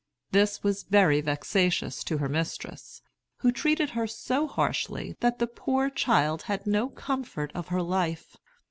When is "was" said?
0.63-0.81